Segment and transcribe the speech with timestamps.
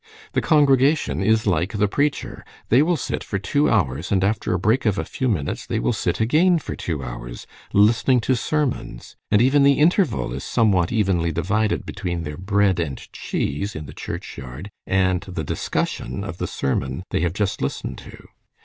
[0.31, 2.43] "The congregation is like the preacher.
[2.69, 5.77] They will sit for two hours, and after a break of a few minutes they
[5.79, 10.91] will sit again for two hours, listening to sermons; and even the interval is somewhat
[10.91, 16.47] evenly divided between their bread and cheese in the churchyard and the discussion of the
[16.47, 18.27] sermon they have just listened to.